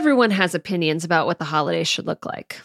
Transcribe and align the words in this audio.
Everyone 0.00 0.30
has 0.30 0.54
opinions 0.54 1.04
about 1.04 1.26
what 1.26 1.38
the 1.38 1.44
holidays 1.44 1.86
should 1.86 2.06
look 2.06 2.24
like. 2.24 2.62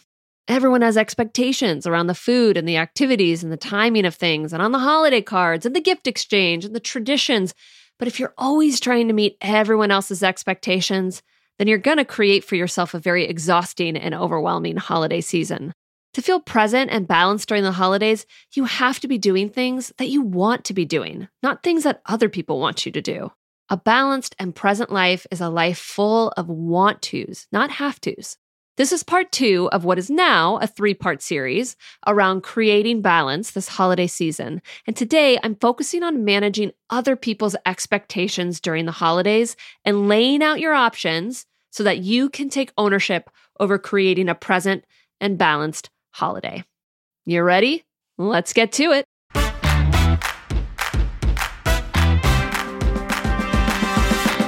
Everyone 0.48 0.80
has 0.80 0.96
expectations 0.96 1.86
around 1.86 2.06
the 2.06 2.14
food 2.14 2.56
and 2.56 2.66
the 2.66 2.78
activities 2.78 3.44
and 3.44 3.52
the 3.52 3.58
timing 3.58 4.06
of 4.06 4.14
things 4.14 4.54
and 4.54 4.62
on 4.62 4.72
the 4.72 4.78
holiday 4.78 5.20
cards 5.20 5.66
and 5.66 5.76
the 5.76 5.82
gift 5.82 6.06
exchange 6.06 6.64
and 6.64 6.74
the 6.74 6.80
traditions. 6.80 7.52
But 7.98 8.08
if 8.08 8.18
you're 8.18 8.32
always 8.38 8.80
trying 8.80 9.08
to 9.08 9.12
meet 9.12 9.36
everyone 9.42 9.90
else's 9.90 10.22
expectations, 10.22 11.22
then 11.58 11.68
you're 11.68 11.76
going 11.76 11.98
to 11.98 12.06
create 12.06 12.42
for 12.42 12.56
yourself 12.56 12.94
a 12.94 12.98
very 12.98 13.26
exhausting 13.26 13.98
and 13.98 14.14
overwhelming 14.14 14.78
holiday 14.78 15.20
season. 15.20 15.74
To 16.14 16.22
feel 16.22 16.40
present 16.40 16.90
and 16.90 17.06
balanced 17.06 17.50
during 17.50 17.64
the 17.64 17.72
holidays, 17.72 18.24
you 18.54 18.64
have 18.64 18.98
to 19.00 19.08
be 19.08 19.18
doing 19.18 19.50
things 19.50 19.92
that 19.98 20.08
you 20.08 20.22
want 20.22 20.64
to 20.64 20.72
be 20.72 20.86
doing, 20.86 21.28
not 21.42 21.62
things 21.62 21.82
that 21.82 22.00
other 22.06 22.30
people 22.30 22.60
want 22.60 22.86
you 22.86 22.92
to 22.92 23.02
do. 23.02 23.30
A 23.68 23.76
balanced 23.76 24.36
and 24.38 24.54
present 24.54 24.92
life 24.92 25.26
is 25.32 25.40
a 25.40 25.48
life 25.48 25.78
full 25.78 26.32
of 26.36 26.48
want 26.48 27.02
tos, 27.02 27.48
not 27.50 27.72
have 27.72 28.00
tos. 28.00 28.36
This 28.76 28.92
is 28.92 29.02
part 29.02 29.32
two 29.32 29.68
of 29.72 29.84
what 29.84 29.98
is 29.98 30.08
now 30.08 30.58
a 30.58 30.68
three 30.68 30.94
part 30.94 31.20
series 31.20 31.76
around 32.06 32.42
creating 32.42 33.02
balance 33.02 33.50
this 33.50 33.68
holiday 33.68 34.06
season. 34.06 34.62
And 34.86 34.94
today 34.94 35.38
I'm 35.42 35.56
focusing 35.56 36.04
on 36.04 36.24
managing 36.24 36.72
other 36.90 37.16
people's 37.16 37.56
expectations 37.64 38.60
during 38.60 38.84
the 38.84 38.92
holidays 38.92 39.56
and 39.84 40.08
laying 40.08 40.42
out 40.42 40.60
your 40.60 40.74
options 40.74 41.46
so 41.70 41.82
that 41.82 41.98
you 41.98 42.28
can 42.28 42.48
take 42.48 42.72
ownership 42.78 43.30
over 43.58 43.78
creating 43.78 44.28
a 44.28 44.34
present 44.34 44.84
and 45.20 45.38
balanced 45.38 45.90
holiday. 46.12 46.62
You 47.24 47.42
ready? 47.42 47.84
Let's 48.16 48.52
get 48.52 48.72
to 48.72 48.92
it. 48.92 49.06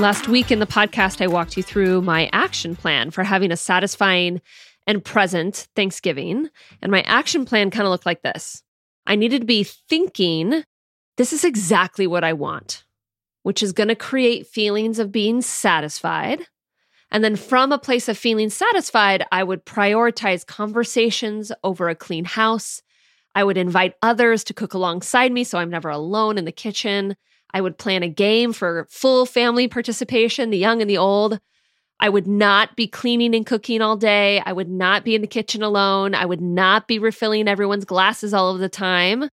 Last 0.00 0.26
week 0.26 0.50
in 0.50 0.58
the 0.58 0.66
podcast, 0.66 1.22
I 1.22 1.28
walked 1.28 1.56
you 1.56 1.62
through 1.62 2.02
my 2.02 2.28
action 2.32 2.74
plan 2.74 3.12
for 3.12 3.22
having 3.22 3.52
a 3.52 3.56
satisfying 3.56 4.42
and 4.88 5.04
present 5.04 5.68
Thanksgiving. 5.76 6.50
And 6.82 6.90
my 6.90 7.02
action 7.02 7.44
plan 7.44 7.70
kind 7.70 7.86
of 7.86 7.92
looked 7.92 8.04
like 8.04 8.22
this 8.22 8.64
I 9.06 9.14
needed 9.14 9.42
to 9.42 9.46
be 9.46 9.62
thinking, 9.62 10.64
this 11.16 11.32
is 11.32 11.44
exactly 11.44 12.08
what 12.08 12.24
I 12.24 12.32
want, 12.32 12.84
which 13.44 13.62
is 13.62 13.72
going 13.72 13.86
to 13.88 13.94
create 13.94 14.48
feelings 14.48 14.98
of 14.98 15.12
being 15.12 15.40
satisfied. 15.40 16.42
And 17.12 17.22
then 17.22 17.36
from 17.36 17.70
a 17.70 17.78
place 17.78 18.08
of 18.08 18.18
feeling 18.18 18.50
satisfied, 18.50 19.24
I 19.30 19.44
would 19.44 19.64
prioritize 19.64 20.44
conversations 20.44 21.52
over 21.62 21.88
a 21.88 21.94
clean 21.94 22.24
house. 22.24 22.82
I 23.36 23.44
would 23.44 23.56
invite 23.56 23.94
others 24.02 24.42
to 24.44 24.54
cook 24.54 24.74
alongside 24.74 25.30
me 25.30 25.44
so 25.44 25.58
I'm 25.58 25.70
never 25.70 25.88
alone 25.88 26.36
in 26.36 26.46
the 26.46 26.52
kitchen. 26.52 27.14
I 27.54 27.60
would 27.60 27.78
plan 27.78 28.02
a 28.02 28.08
game 28.08 28.52
for 28.52 28.86
full 28.90 29.24
family 29.24 29.68
participation, 29.68 30.50
the 30.50 30.58
young 30.58 30.80
and 30.80 30.90
the 30.90 30.98
old. 30.98 31.38
I 32.00 32.08
would 32.08 32.26
not 32.26 32.74
be 32.74 32.88
cleaning 32.88 33.34
and 33.34 33.46
cooking 33.46 33.80
all 33.80 33.96
day. 33.96 34.42
I 34.44 34.52
would 34.52 34.68
not 34.68 35.04
be 35.04 35.14
in 35.14 35.20
the 35.20 35.28
kitchen 35.28 35.62
alone. 35.62 36.16
I 36.16 36.26
would 36.26 36.40
not 36.40 36.88
be 36.88 36.98
refilling 36.98 37.46
everyone's 37.46 37.84
glasses 37.84 38.34
all 38.34 38.52
of 38.52 38.58
the 38.58 38.68
time. 38.68 39.28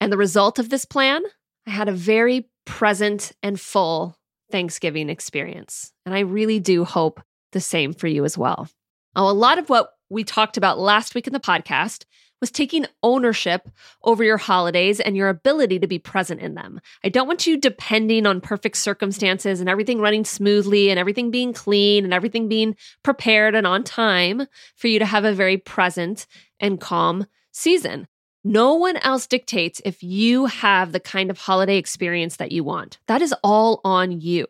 And 0.00 0.12
the 0.12 0.16
result 0.16 0.58
of 0.58 0.68
this 0.68 0.84
plan, 0.84 1.22
I 1.66 1.70
had 1.70 1.88
a 1.88 1.92
very 1.92 2.50
present 2.66 3.30
and 3.40 3.58
full 3.58 4.16
Thanksgiving 4.50 5.08
experience. 5.08 5.92
And 6.04 6.12
I 6.12 6.20
really 6.20 6.58
do 6.58 6.84
hope 6.84 7.22
the 7.52 7.60
same 7.60 7.92
for 7.92 8.08
you 8.08 8.24
as 8.24 8.36
well. 8.36 8.68
Now, 9.14 9.28
a 9.28 9.32
lot 9.32 9.58
of 9.58 9.68
what 9.68 9.92
we 10.08 10.24
talked 10.24 10.56
about 10.56 10.80
last 10.80 11.14
week 11.14 11.28
in 11.28 11.32
the 11.32 11.38
podcast 11.38 12.04
was 12.40 12.50
taking 12.50 12.86
ownership 13.02 13.68
over 14.02 14.24
your 14.24 14.38
holidays 14.38 15.00
and 15.00 15.16
your 15.16 15.28
ability 15.28 15.78
to 15.78 15.86
be 15.86 15.98
present 15.98 16.40
in 16.40 16.54
them. 16.54 16.80
I 17.04 17.08
don't 17.08 17.26
want 17.26 17.46
you 17.46 17.58
depending 17.58 18.26
on 18.26 18.40
perfect 18.40 18.76
circumstances 18.76 19.60
and 19.60 19.68
everything 19.68 20.00
running 20.00 20.24
smoothly 20.24 20.90
and 20.90 20.98
everything 20.98 21.30
being 21.30 21.52
clean 21.52 22.04
and 22.04 22.14
everything 22.14 22.48
being 22.48 22.76
prepared 23.02 23.54
and 23.54 23.66
on 23.66 23.84
time 23.84 24.46
for 24.76 24.88
you 24.88 24.98
to 24.98 25.06
have 25.06 25.24
a 25.24 25.34
very 25.34 25.56
present 25.56 26.26
and 26.58 26.80
calm 26.80 27.26
season. 27.52 28.06
No 28.42 28.74
one 28.74 28.96
else 28.98 29.26
dictates 29.26 29.82
if 29.84 30.02
you 30.02 30.46
have 30.46 30.92
the 30.92 31.00
kind 31.00 31.30
of 31.30 31.38
holiday 31.38 31.76
experience 31.76 32.36
that 32.36 32.52
you 32.52 32.64
want. 32.64 32.98
That 33.06 33.20
is 33.20 33.34
all 33.44 33.82
on 33.84 34.20
you. 34.20 34.46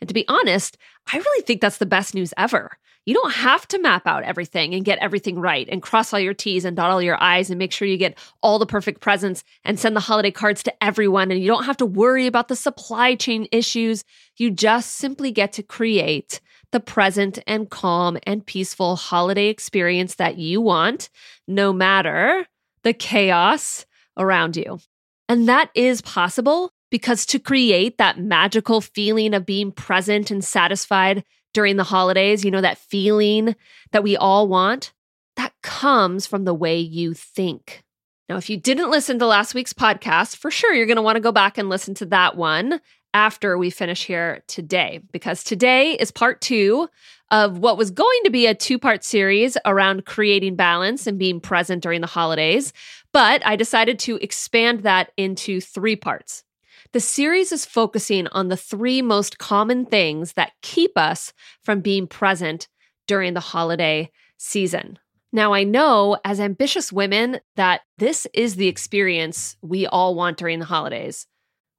And 0.00 0.08
to 0.08 0.14
be 0.14 0.26
honest, 0.28 0.78
I 1.12 1.18
really 1.18 1.42
think 1.42 1.60
that's 1.60 1.78
the 1.78 1.86
best 1.86 2.14
news 2.14 2.32
ever. 2.36 2.78
You 3.06 3.14
don't 3.14 3.34
have 3.34 3.68
to 3.68 3.78
map 3.78 4.04
out 4.06 4.24
everything 4.24 4.74
and 4.74 4.84
get 4.84 4.98
everything 4.98 5.38
right 5.38 5.68
and 5.70 5.80
cross 5.80 6.12
all 6.12 6.18
your 6.18 6.34
T's 6.34 6.64
and 6.64 6.76
dot 6.76 6.90
all 6.90 7.00
your 7.00 7.22
I's 7.22 7.50
and 7.50 7.58
make 7.58 7.72
sure 7.72 7.86
you 7.86 7.96
get 7.96 8.18
all 8.42 8.58
the 8.58 8.66
perfect 8.66 9.00
presents 9.00 9.44
and 9.64 9.78
send 9.78 9.94
the 9.94 10.00
holiday 10.00 10.32
cards 10.32 10.64
to 10.64 10.84
everyone. 10.84 11.30
And 11.30 11.40
you 11.40 11.46
don't 11.46 11.64
have 11.64 11.76
to 11.78 11.86
worry 11.86 12.26
about 12.26 12.48
the 12.48 12.56
supply 12.56 13.14
chain 13.14 13.46
issues. 13.52 14.02
You 14.36 14.50
just 14.50 14.94
simply 14.94 15.30
get 15.30 15.52
to 15.52 15.62
create 15.62 16.40
the 16.72 16.80
present 16.80 17.38
and 17.46 17.70
calm 17.70 18.18
and 18.26 18.44
peaceful 18.44 18.96
holiday 18.96 19.46
experience 19.46 20.16
that 20.16 20.36
you 20.36 20.60
want, 20.60 21.08
no 21.46 21.72
matter 21.72 22.44
the 22.82 22.92
chaos 22.92 23.86
around 24.16 24.56
you. 24.56 24.80
And 25.28 25.48
that 25.48 25.70
is 25.76 26.02
possible 26.02 26.72
because 26.90 27.24
to 27.26 27.38
create 27.38 27.98
that 27.98 28.18
magical 28.18 28.80
feeling 28.80 29.32
of 29.32 29.46
being 29.46 29.70
present 29.70 30.30
and 30.32 30.44
satisfied 30.44 31.24
during 31.56 31.76
the 31.76 31.84
holidays, 31.84 32.44
you 32.44 32.50
know, 32.50 32.60
that 32.60 32.76
feeling 32.76 33.56
that 33.92 34.02
we 34.02 34.14
all 34.14 34.46
want, 34.46 34.92
that 35.36 35.54
comes 35.62 36.26
from 36.26 36.44
the 36.44 36.52
way 36.52 36.78
you 36.78 37.14
think. 37.14 37.82
Now, 38.28 38.36
if 38.36 38.50
you 38.50 38.58
didn't 38.58 38.90
listen 38.90 39.18
to 39.18 39.26
last 39.26 39.54
week's 39.54 39.72
podcast, 39.72 40.36
for 40.36 40.50
sure 40.50 40.74
you're 40.74 40.84
going 40.84 40.96
to 40.96 41.02
want 41.02 41.16
to 41.16 41.20
go 41.20 41.32
back 41.32 41.56
and 41.56 41.70
listen 41.70 41.94
to 41.94 42.06
that 42.06 42.36
one 42.36 42.78
after 43.14 43.56
we 43.56 43.70
finish 43.70 44.04
here 44.04 44.42
today, 44.48 45.00
because 45.12 45.42
today 45.42 45.92
is 45.92 46.10
part 46.10 46.42
two 46.42 46.90
of 47.30 47.56
what 47.56 47.78
was 47.78 47.90
going 47.90 48.20
to 48.24 48.30
be 48.30 48.44
a 48.44 48.54
two 48.54 48.78
part 48.78 49.02
series 49.02 49.56
around 49.64 50.04
creating 50.04 50.56
balance 50.56 51.06
and 51.06 51.18
being 51.18 51.40
present 51.40 51.82
during 51.82 52.02
the 52.02 52.06
holidays. 52.06 52.74
But 53.14 53.40
I 53.46 53.56
decided 53.56 53.98
to 54.00 54.16
expand 54.16 54.80
that 54.80 55.10
into 55.16 55.62
three 55.62 55.96
parts. 55.96 56.44
The 56.92 57.00
series 57.00 57.52
is 57.52 57.66
focusing 57.66 58.26
on 58.28 58.48
the 58.48 58.56
three 58.56 59.02
most 59.02 59.38
common 59.38 59.86
things 59.86 60.34
that 60.34 60.52
keep 60.62 60.96
us 60.96 61.32
from 61.62 61.80
being 61.80 62.06
present 62.06 62.68
during 63.06 63.34
the 63.34 63.40
holiday 63.40 64.10
season. 64.38 64.98
Now, 65.32 65.52
I 65.52 65.64
know 65.64 66.16
as 66.24 66.40
ambitious 66.40 66.92
women 66.92 67.40
that 67.56 67.82
this 67.98 68.26
is 68.32 68.56
the 68.56 68.68
experience 68.68 69.56
we 69.60 69.86
all 69.86 70.14
want 70.14 70.38
during 70.38 70.60
the 70.60 70.64
holidays. 70.64 71.26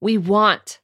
We 0.01 0.17
want 0.17 0.79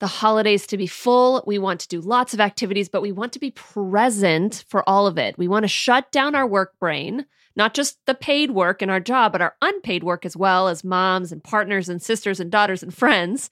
the 0.00 0.06
holidays 0.06 0.66
to 0.66 0.76
be 0.76 0.86
full. 0.86 1.44
We 1.46 1.58
want 1.58 1.80
to 1.80 1.88
do 1.88 2.00
lots 2.00 2.34
of 2.34 2.40
activities, 2.40 2.88
but 2.88 3.02
we 3.02 3.12
want 3.12 3.32
to 3.34 3.38
be 3.38 3.50
present 3.52 4.64
for 4.68 4.86
all 4.88 5.06
of 5.06 5.18
it. 5.18 5.38
We 5.38 5.46
want 5.46 5.64
to 5.64 5.68
shut 5.68 6.10
down 6.10 6.34
our 6.34 6.46
work 6.46 6.78
brain, 6.80 7.26
not 7.54 7.74
just 7.74 7.98
the 8.06 8.14
paid 8.14 8.50
work 8.50 8.82
in 8.82 8.90
our 8.90 9.00
job, 9.00 9.32
but 9.32 9.42
our 9.42 9.54
unpaid 9.60 10.02
work 10.02 10.24
as 10.24 10.36
well 10.36 10.68
as 10.68 10.82
moms 10.82 11.32
and 11.32 11.44
partners 11.44 11.88
and 11.88 12.02
sisters 12.02 12.40
and 12.40 12.50
daughters 12.50 12.82
and 12.82 12.94
friends. 12.94 13.50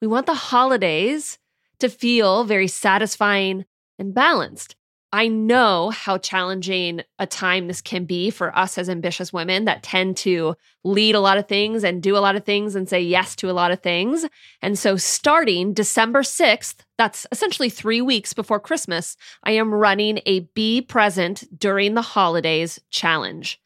We 0.00 0.08
want 0.08 0.26
the 0.26 0.34
holidays 0.34 1.38
to 1.78 1.88
feel 1.88 2.44
very 2.44 2.68
satisfying 2.68 3.64
and 3.98 4.12
balanced. 4.12 4.76
I 5.14 5.28
know 5.28 5.90
how 5.90 6.18
challenging 6.18 7.02
a 7.20 7.26
time 7.26 7.68
this 7.68 7.80
can 7.80 8.04
be 8.04 8.30
for 8.30 8.52
us 8.58 8.76
as 8.78 8.90
ambitious 8.90 9.32
women 9.32 9.64
that 9.66 9.84
tend 9.84 10.16
to 10.16 10.56
lead 10.82 11.14
a 11.14 11.20
lot 11.20 11.38
of 11.38 11.46
things 11.46 11.84
and 11.84 12.02
do 12.02 12.16
a 12.16 12.18
lot 12.18 12.34
of 12.34 12.44
things 12.44 12.74
and 12.74 12.88
say 12.88 13.00
yes 13.00 13.36
to 13.36 13.48
a 13.48 13.52
lot 13.52 13.70
of 13.70 13.80
things. 13.80 14.26
And 14.60 14.76
so, 14.76 14.96
starting 14.96 15.72
December 15.72 16.22
6th, 16.22 16.78
that's 16.98 17.28
essentially 17.30 17.70
three 17.70 18.00
weeks 18.00 18.32
before 18.32 18.58
Christmas, 18.58 19.16
I 19.44 19.52
am 19.52 19.72
running 19.72 20.18
a 20.26 20.40
Be 20.52 20.82
Present 20.82 21.44
During 21.56 21.94
the 21.94 22.02
Holidays 22.02 22.80
challenge. 22.90 23.60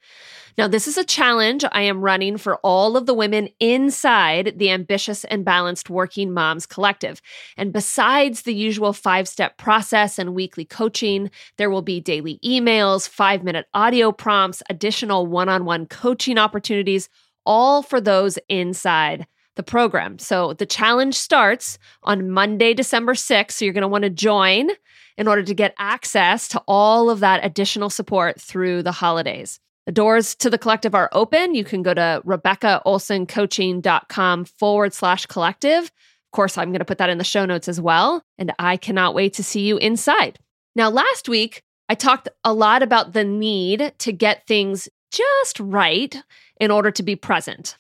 Now, 0.58 0.66
this 0.66 0.88
is 0.88 0.98
a 0.98 1.04
challenge 1.04 1.64
I 1.70 1.82
am 1.82 2.00
running 2.00 2.36
for 2.36 2.56
all 2.64 2.96
of 2.96 3.06
the 3.06 3.14
women 3.14 3.48
inside 3.60 4.58
the 4.58 4.70
Ambitious 4.70 5.22
and 5.22 5.44
Balanced 5.44 5.88
Working 5.88 6.32
Moms 6.32 6.66
Collective. 6.66 7.22
And 7.56 7.72
besides 7.72 8.42
the 8.42 8.52
usual 8.52 8.92
five 8.92 9.28
step 9.28 9.56
process 9.56 10.18
and 10.18 10.34
weekly 10.34 10.64
coaching, 10.64 11.30
there 11.58 11.70
will 11.70 11.82
be 11.82 12.00
daily 12.00 12.40
emails, 12.44 13.08
five 13.08 13.44
minute 13.44 13.66
audio 13.72 14.10
prompts, 14.10 14.60
additional 14.68 15.28
one 15.28 15.48
on 15.48 15.64
one 15.64 15.86
coaching 15.86 16.38
opportunities, 16.38 17.08
all 17.46 17.80
for 17.80 18.00
those 18.00 18.36
inside 18.48 19.28
the 19.54 19.62
program. 19.62 20.18
So 20.18 20.54
the 20.54 20.66
challenge 20.66 21.14
starts 21.14 21.78
on 22.02 22.30
Monday, 22.30 22.74
December 22.74 23.14
6th. 23.14 23.52
So 23.52 23.64
you're 23.64 23.74
going 23.74 23.82
to 23.82 23.88
want 23.88 24.02
to 24.02 24.10
join 24.10 24.70
in 25.16 25.28
order 25.28 25.44
to 25.44 25.54
get 25.54 25.74
access 25.78 26.48
to 26.48 26.62
all 26.66 27.10
of 27.10 27.20
that 27.20 27.44
additional 27.44 27.90
support 27.90 28.40
through 28.40 28.82
the 28.82 28.90
holidays. 28.90 29.60
The 29.88 29.92
doors 29.92 30.34
to 30.34 30.50
the 30.50 30.58
collective 30.58 30.94
are 30.94 31.08
open. 31.12 31.54
You 31.54 31.64
can 31.64 31.82
go 31.82 31.94
to 31.94 32.20
RebeccaOlsonCoaching.com 32.26 34.44
forward 34.44 34.92
slash 34.92 35.24
collective. 35.24 35.84
Of 35.84 36.30
course, 36.32 36.58
I'm 36.58 36.72
going 36.72 36.80
to 36.80 36.84
put 36.84 36.98
that 36.98 37.08
in 37.08 37.16
the 37.16 37.24
show 37.24 37.46
notes 37.46 37.68
as 37.68 37.80
well. 37.80 38.22
And 38.36 38.52
I 38.58 38.76
cannot 38.76 39.14
wait 39.14 39.32
to 39.32 39.42
see 39.42 39.62
you 39.62 39.78
inside. 39.78 40.38
Now, 40.76 40.90
last 40.90 41.26
week, 41.26 41.62
I 41.88 41.94
talked 41.94 42.28
a 42.44 42.52
lot 42.52 42.82
about 42.82 43.14
the 43.14 43.24
need 43.24 43.94
to 44.00 44.12
get 44.12 44.46
things 44.46 44.90
just 45.10 45.58
right 45.58 46.14
in 46.60 46.70
order 46.70 46.90
to 46.90 47.02
be 47.02 47.16
present. 47.16 47.78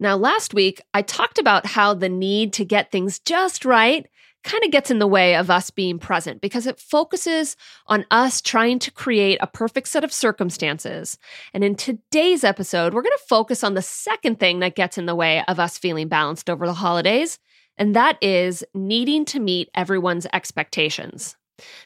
Now, 0.00 0.16
last 0.16 0.54
week, 0.54 0.80
I 0.94 1.02
talked 1.02 1.38
about 1.38 1.66
how 1.66 1.92
the 1.92 2.08
need 2.08 2.54
to 2.54 2.64
get 2.64 2.90
things 2.90 3.18
just 3.18 3.66
right 3.66 4.06
kind 4.42 4.64
of 4.64 4.70
gets 4.70 4.90
in 4.90 4.98
the 4.98 5.06
way 5.06 5.36
of 5.36 5.50
us 5.50 5.70
being 5.70 5.98
present 5.98 6.40
because 6.40 6.66
it 6.66 6.80
focuses 6.80 7.56
on 7.86 8.06
us 8.10 8.40
trying 8.40 8.78
to 8.80 8.90
create 8.90 9.38
a 9.40 9.46
perfect 9.46 9.88
set 9.88 10.04
of 10.04 10.12
circumstances. 10.12 11.18
And 11.52 11.62
in 11.62 11.74
today's 11.74 12.44
episode, 12.44 12.94
we're 12.94 13.02
going 13.02 13.16
to 13.18 13.26
focus 13.28 13.62
on 13.62 13.74
the 13.74 13.82
second 13.82 14.40
thing 14.40 14.60
that 14.60 14.76
gets 14.76 14.98
in 14.98 15.06
the 15.06 15.14
way 15.14 15.44
of 15.46 15.60
us 15.60 15.78
feeling 15.78 16.08
balanced 16.08 16.48
over 16.48 16.66
the 16.66 16.74
holidays, 16.74 17.38
and 17.76 17.94
that 17.96 18.18
is 18.22 18.64
needing 18.74 19.24
to 19.26 19.40
meet 19.40 19.70
everyone's 19.74 20.26
expectations. 20.32 21.36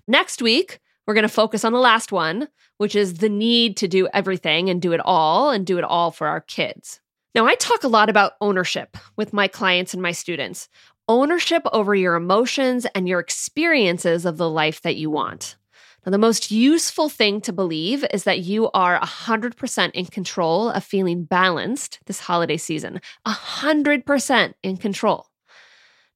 Next 0.07 0.41
week, 0.41 0.81
we're 1.07 1.15
going 1.15 1.23
to 1.23 1.29
focus 1.29 1.65
on 1.65 1.73
the 1.73 1.79
last 1.79 2.13
one, 2.13 2.49
which 2.79 2.95
is 2.95 3.15
the 3.15 3.29
need 3.29 3.77
to 3.79 3.89
do 3.89 4.09
everything 4.13 4.71
and 4.71 4.81
do 4.81 4.93
it 4.93 5.01
all 5.05 5.51
and 5.51 5.67
do 5.67 5.79
it 5.79 5.85
all 5.85 6.11
for 6.11 6.27
our 6.27 6.41
kids. 6.41 7.01
Now, 7.35 7.47
I 7.47 7.57
talk 7.57 7.83
a 7.83 7.89
lot 7.89 8.09
about 8.09 8.35
ownership 8.41 8.97
with 9.17 9.33
my 9.33 9.49
clients 9.49 9.93
and 9.93 10.03
my 10.03 10.13
students 10.13 10.69
ownership 11.09 11.63
over 11.73 11.95
your 11.95 12.15
emotions 12.15 12.87
and 12.95 13.09
your 13.09 13.21
experiences 13.21 14.25
of 14.25 14.37
the 14.37 14.49
life 14.49 14.83
that 14.83 14.97
you 14.97 15.11
want. 15.11 15.57
Now, 16.05 16.11
the 16.11 16.19
most 16.19 16.51
useful 16.51 17.09
thing 17.09 17.41
to 17.43 17.53
believe 17.53 18.05
is 18.13 18.25
that 18.25 18.41
you 18.41 18.71
are 18.73 19.01
100% 19.01 19.91
in 19.93 20.05
control 20.07 20.69
of 20.71 20.85
feeling 20.85 21.25
balanced 21.25 21.99
this 22.07 22.21
holiday 22.21 22.59
season, 22.59 23.01
100% 23.27 24.55
in 24.63 24.77
control. 24.77 25.27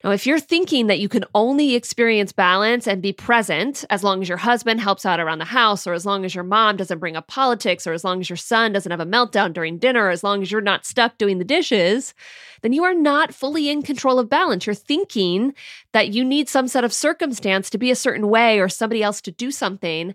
Now, 0.05 0.13
if 0.13 0.29
you're 0.29 0.39
thinking 0.39 0.87
that 0.87 1.01
you 1.01 1.09
can 1.09 1.25
only 1.35 1.75
experience 1.75 2.31
balance 2.31 2.87
and 2.87 3.03
be 3.03 3.13
present 3.13 3.85
as 3.91 4.05
long 4.05 4.23
as 4.23 4.29
your 4.29 4.39
husband 4.39 4.81
helps 4.81 5.05
out 5.05 5.19
around 5.19 5.41
the 5.41 5.45
house, 5.45 5.89
or 5.89 5.93
as 5.93 6.07
long 6.07 6.25
as 6.25 6.37
your 6.37 6.45
mom 6.45 6.77
doesn't 6.77 7.01
bring 7.01 7.17
up 7.17 7.27
politics, 7.27 7.85
or 7.85 7.93
as 7.93 8.05
long 8.05 8.21
as 8.21 8.31
your 8.31 8.37
son 8.37 8.73
doesn't 8.73 8.93
have 8.93 9.01
a 9.01 9.07
meltdown 9.07 9.53
during 9.53 9.77
dinner, 9.77 10.09
as 10.09 10.23
long 10.23 10.41
as 10.41 10.53
you're 10.53 10.61
not 10.61 10.87
stuck 10.87 11.19
doing 11.19 11.39
the 11.39 11.45
dishes, 11.45 12.15
then 12.63 12.73
you 12.73 12.85
are 12.85 12.95
not 12.95 13.35
fully 13.35 13.69
in 13.69 13.83
control 13.83 14.21
of 14.21 14.29
balance. 14.29 14.67
You're 14.67 14.75
thinking 14.75 15.53
that 15.93 16.11
you 16.11 16.25
need 16.25 16.49
some 16.49 16.69
set 16.69 16.85
of 16.85 16.93
circumstance 16.93 17.69
to 17.71 17.79
be 17.79 17.91
a 17.91 17.97
certain 17.97 18.29
way 18.29 18.61
or 18.61 18.69
somebody 18.69 19.03
else 19.03 19.21
to 19.23 19.33
do 19.33 19.51
something 19.51 20.15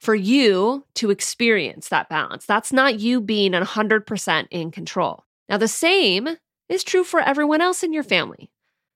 for 0.00 0.14
you 0.14 0.84
to 0.94 1.10
experience 1.10 1.88
that 1.88 2.08
balance. 2.08 2.46
That's 2.46 2.72
not 2.72 2.98
you 2.98 3.20
being 3.20 3.52
100% 3.52 4.46
in 4.50 4.70
control. 4.72 5.24
Now, 5.48 5.56
the 5.56 5.68
same 5.68 6.30
is 6.68 6.82
true 6.82 7.04
for 7.04 7.20
everyone 7.20 7.60
else 7.60 7.84
in 7.84 7.92
your 7.92 8.02
family. 8.02 8.50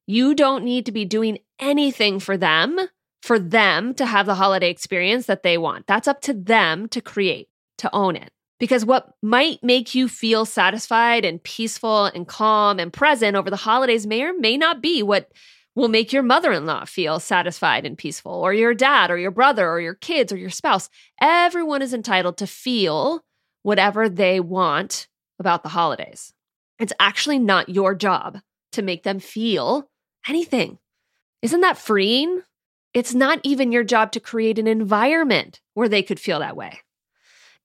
You 0.07 0.35
don't 0.35 0.65
need 0.65 0.87
to 0.87 0.93
be 0.93 1.05
doing 1.05 1.39
anything 1.59 2.21
for 2.21 2.37
them 2.37 2.79
for 3.23 3.39
them 3.39 3.95
to 3.95 4.05
have 4.05 4.27
the 4.27 4.35
holiday 4.35 4.69
experience 4.69 5.25
that 5.27 5.43
they 5.43 5.57
want. 5.57 5.87
That's 5.87 6.07
up 6.07 6.21
to 6.23 6.35
them 6.35 6.89
to 6.89 7.01
create, 7.01 7.49
to 7.79 7.89
own 7.95 8.17
it. 8.17 8.31
Because 8.61 8.85
what 8.85 9.15
might 9.23 9.63
make 9.63 9.95
you 9.95 10.09
feel 10.09 10.45
satisfied 10.45 11.25
and 11.25 11.43
peaceful 11.43 12.05
and 12.05 12.29
calm 12.29 12.79
and 12.79 12.93
present 12.93 13.35
over 13.35 13.49
the 13.49 13.57
holidays 13.57 14.07
may 14.07 14.23
or 14.23 14.35
may 14.39 14.59
not 14.59 14.83
be 14.83 15.03
what 15.03 15.33
will 15.75 15.89
make 15.89 16.13
your 16.13 16.23
mother 16.23 16.53
in 16.53 16.67
law 16.67 16.85
feel 16.85 17.19
satisfied 17.19 17.85
and 17.87 17.99
peaceful, 17.99 18.33
or 18.33 18.53
your 18.53 18.75
dad, 18.75 19.11
or 19.11 19.19
your 19.19 19.31
brother, 19.31 19.69
or 19.69 19.81
your 19.81 19.95
kids, 19.95 20.33
or 20.33 20.37
your 20.37 20.51
spouse. 20.51 20.89
Everyone 21.21 21.83
is 21.83 21.95
entitled 21.95 22.37
to 22.39 22.47
feel 22.47 23.25
whatever 23.63 24.09
they 24.09 24.39
want 24.39 25.09
about 25.39 25.63
the 25.63 25.71
holidays. 25.71 26.33
It's 26.79 26.93
actually 27.01 27.39
not 27.39 27.71
your 27.71 27.95
job 27.95 28.39
to 28.73 28.83
make 28.83 29.03
them 29.03 29.19
feel 29.19 29.91
anything. 30.29 30.79
Isn't 31.43 31.61
that 31.61 31.79
freeing? 31.79 32.43
It's 32.95 33.15
not 33.15 33.41
even 33.43 33.73
your 33.73 33.85
job 33.85 34.13
to 34.13 34.21
create 34.21 34.59
an 34.59 34.67
environment 34.67 35.61
where 35.75 35.89
they 35.89 36.03
could 36.03 36.21
feel 36.21 36.39
that 36.39 36.57
way. 36.57 36.81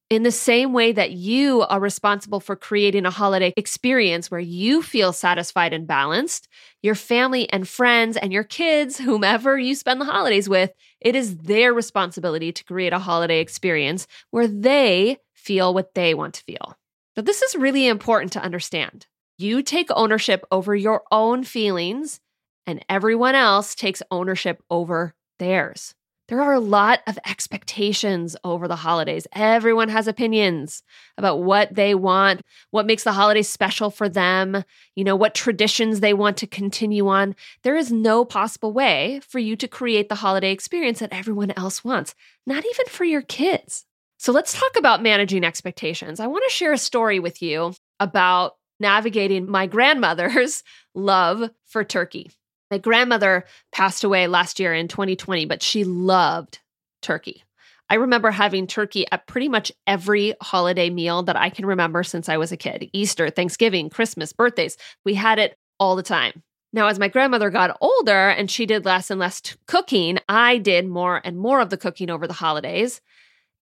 In 0.10 0.24
the 0.24 0.32
same 0.32 0.74
way 0.74 0.92
that 0.92 1.12
you 1.12 1.62
are 1.62 1.80
responsible 1.80 2.40
for 2.40 2.56
creating 2.56 3.06
a 3.06 3.12
holiday 3.12 3.54
experience 3.56 4.32
where 4.32 4.40
you 4.40 4.82
feel 4.82 5.14
satisfied 5.14 5.72
and 5.72 5.86
balanced, 5.86 6.48
your 6.82 6.96
family 6.96 7.48
and 7.52 7.68
friends 7.68 8.18
and 8.18 8.34
your 8.34 8.44
kids, 8.44 8.98
whomever 8.98 9.58
you 9.60 9.76
spend 9.76 10.02
the 10.02 10.06
holidays 10.06 10.50
with, 10.50 10.72
it 11.00 11.16
is 11.16 11.38
their 11.38 11.76
responsibility 11.76 12.52
to 12.52 12.64
create 12.64 12.92
a 12.92 12.98
holiday 12.98 13.40
experience 13.40 14.08
where 14.32 14.48
they 14.48 15.20
feel 15.36 15.76
what 15.76 15.94
they 15.94 16.16
want 16.16 16.34
to 16.34 16.44
feel. 16.44 16.76
So, 17.16 17.22
this 17.22 17.44
is 17.44 17.56
really 17.56 17.88
important 17.88 18.34
to 18.34 18.42
understand. 18.42 19.06
You 19.38 19.62
take 19.62 19.90
ownership 19.92 20.44
over 20.52 20.76
your 20.76 21.04
own 21.12 21.44
feelings 21.44 22.20
and 22.70 22.86
everyone 22.88 23.34
else 23.34 23.74
takes 23.74 24.04
ownership 24.12 24.62
over 24.70 25.16
theirs. 25.40 25.96
There 26.28 26.40
are 26.40 26.54
a 26.54 26.60
lot 26.60 27.00
of 27.08 27.18
expectations 27.26 28.36
over 28.44 28.68
the 28.68 28.76
holidays. 28.76 29.26
Everyone 29.34 29.90
has 29.90 30.08
opinions 30.08 30.84
about 31.18 31.42
what 31.42 31.74
they 31.74 31.96
want, 31.96 32.42
what 32.70 32.86
makes 32.86 33.04
the 33.04 33.14
holidays 33.14 33.50
special 33.50 33.90
for 33.90 34.08
them, 34.08 34.64
you 34.96 35.04
know, 35.04 35.16
what 35.16 35.34
traditions 35.34 36.00
they 36.00 36.14
want 36.14 36.38
to 36.38 36.46
continue 36.46 37.08
on. 37.08 37.36
There 37.64 37.76
is 37.76 37.92
no 37.92 38.24
possible 38.24 38.72
way 38.72 39.22
for 39.28 39.40
you 39.40 39.56
to 39.56 39.68
create 39.68 40.08
the 40.08 40.16
holiday 40.16 40.52
experience 40.52 41.00
that 41.00 41.12
everyone 41.12 41.50
else 41.58 41.84
wants, 41.84 42.14
not 42.46 42.64
even 42.64 42.86
for 42.86 43.06
your 43.06 43.24
kids. 43.24 43.86
So 44.20 44.32
let's 44.32 44.54
talk 44.54 44.78
about 44.78 45.02
managing 45.02 45.44
expectations. 45.44 46.20
I 46.20 46.28
want 46.28 46.44
to 46.48 46.54
share 46.54 46.74
a 46.74 46.78
story 46.78 47.20
with 47.20 47.42
you 47.42 47.74
about 48.00 48.58
navigating 48.80 49.50
my 49.50 49.66
grandmother's 49.66 50.62
love 50.94 51.50
for 51.66 51.84
turkey. 51.84 52.30
My 52.72 52.78
grandmother 52.78 53.46
passed 53.72 54.04
away 54.04 54.28
last 54.28 54.60
year 54.60 54.74
in 54.74 54.88
2020, 54.88 55.46
but 55.46 55.64
she 55.64 55.84
loved 55.84 56.60
turkey. 57.02 57.44
I 57.90 57.96
remember 57.96 58.30
having 58.30 58.68
turkey 58.68 59.06
at 59.12 59.26
pretty 59.26 59.50
much 59.50 59.72
every 59.88 60.36
holiday 60.42 60.92
meal 60.92 61.24
that 61.24 61.36
I 61.36 61.50
can 61.50 61.66
remember 61.66 62.04
since 62.04 62.30
I 62.30 62.38
was 62.38 62.52
a 62.52 62.58
kid 62.58 62.90
Easter, 62.94 63.30
Thanksgiving, 63.30 63.90
Christmas, 63.90 64.32
birthdays. 64.32 64.78
We 65.04 65.16
had 65.16 65.40
it 65.40 65.58
all 65.80 65.96
the 65.96 66.04
time. 66.04 66.44
Now, 66.72 66.88
as 66.88 67.00
my 67.00 67.08
grandmother 67.08 67.50
got 67.50 67.78
older 67.82 68.30
and 68.30 68.52
she 68.52 68.68
did 68.68 68.86
less 68.86 69.10
and 69.10 69.20
less 69.20 69.42
t- 69.42 69.56
cooking, 69.66 70.20
I 70.30 70.60
did 70.60 70.88
more 70.88 71.20
and 71.24 71.36
more 71.36 71.62
of 71.62 71.72
the 71.72 71.78
cooking 71.78 72.12
over 72.12 72.28
the 72.28 72.34
holidays. 72.34 73.02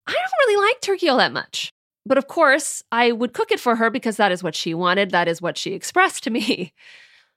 I 0.08 0.14
don't 0.14 0.48
really 0.48 0.66
like 0.66 0.80
turkey 0.80 1.10
all 1.10 1.18
that 1.18 1.34
much. 1.34 1.74
But 2.06 2.18
of 2.18 2.28
course, 2.28 2.84
I 2.94 3.12
would 3.12 3.34
cook 3.34 3.52
it 3.52 3.60
for 3.60 3.76
her 3.76 3.90
because 3.90 4.16
that 4.16 4.32
is 4.32 4.44
what 4.44 4.56
she 4.56 4.74
wanted. 4.74 5.12
That 5.12 5.28
is 5.28 5.42
what 5.42 5.58
she 5.58 5.74
expressed 5.74 6.24
to 6.24 6.30
me. 6.30 6.74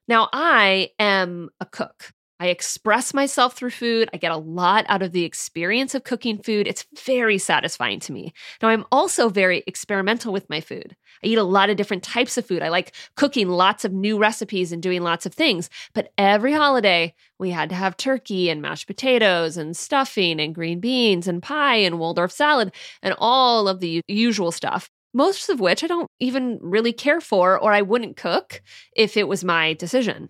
Now, 0.08 0.30
I 0.32 0.90
am 0.98 1.50
a 1.60 1.66
cook. 1.66 2.12
I 2.40 2.48
express 2.48 3.12
myself 3.12 3.54
through 3.54 3.70
food. 3.70 4.08
I 4.12 4.16
get 4.16 4.30
a 4.30 4.36
lot 4.36 4.86
out 4.88 5.02
of 5.02 5.10
the 5.10 5.24
experience 5.24 5.94
of 5.94 6.04
cooking 6.04 6.38
food. 6.38 6.68
It's 6.68 6.86
very 7.04 7.36
satisfying 7.36 7.98
to 8.00 8.12
me. 8.12 8.32
Now, 8.62 8.68
I'm 8.68 8.86
also 8.92 9.28
very 9.28 9.64
experimental 9.66 10.32
with 10.32 10.48
my 10.48 10.60
food. 10.60 10.96
I 11.22 11.26
eat 11.26 11.38
a 11.38 11.42
lot 11.42 11.68
of 11.68 11.76
different 11.76 12.04
types 12.04 12.38
of 12.38 12.46
food. 12.46 12.62
I 12.62 12.68
like 12.68 12.94
cooking 13.16 13.48
lots 13.48 13.84
of 13.84 13.92
new 13.92 14.18
recipes 14.18 14.70
and 14.70 14.80
doing 14.80 15.02
lots 15.02 15.26
of 15.26 15.34
things. 15.34 15.68
But 15.94 16.12
every 16.16 16.52
holiday, 16.52 17.14
we 17.40 17.50
had 17.50 17.68
to 17.70 17.74
have 17.74 17.96
turkey 17.96 18.50
and 18.50 18.62
mashed 18.62 18.86
potatoes 18.86 19.56
and 19.56 19.76
stuffing 19.76 20.40
and 20.40 20.54
green 20.54 20.78
beans 20.78 21.26
and 21.26 21.42
pie 21.42 21.76
and 21.76 21.98
Waldorf 21.98 22.30
salad 22.30 22.72
and 23.02 23.16
all 23.18 23.66
of 23.66 23.80
the 23.80 24.00
usual 24.06 24.52
stuff 24.52 24.88
most 25.18 25.48
of 25.48 25.58
which 25.58 25.82
I 25.82 25.88
don't 25.88 26.08
even 26.20 26.60
really 26.62 26.92
care 26.92 27.20
for 27.20 27.58
or 27.58 27.72
I 27.72 27.82
wouldn't 27.82 28.16
cook 28.16 28.62
if 28.94 29.16
it 29.16 29.26
was 29.26 29.42
my 29.42 29.72
decision. 29.72 30.28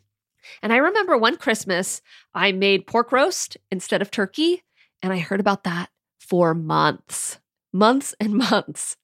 And 0.62 0.72
I 0.72 0.78
remember 0.78 1.18
one 1.18 1.36
Christmas, 1.36 2.00
I 2.34 2.52
made 2.52 2.86
pork 2.86 3.12
roast 3.12 3.58
instead 3.70 4.00
of 4.00 4.10
turkey, 4.10 4.62
and 5.02 5.12
I 5.12 5.18
heard 5.18 5.40
about 5.40 5.64
that 5.64 5.90
for 6.18 6.54
months, 6.54 7.38
months 7.70 8.14
and 8.18 8.34
months. 8.50 8.96